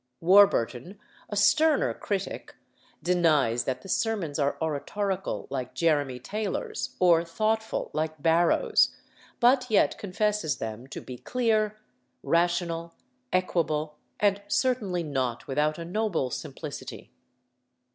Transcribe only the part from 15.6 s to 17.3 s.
a noble simplicity.